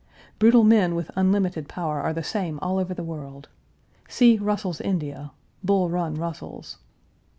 Brutal 0.39 0.63
men 0.63 0.95
with 0.95 1.11
unlimited 1.15 1.67
power 1.69 1.99
are 2.01 2.11
the 2.11 2.23
same 2.23 2.57
all 2.63 2.79
over 2.79 2.91
the 2.95 3.03
world. 3.03 3.49
See 4.09 4.39
Russell's 4.39 4.81
India 4.81 5.31
Bull 5.63 5.89
Run 5.91 6.15
Russell's. 6.15 6.79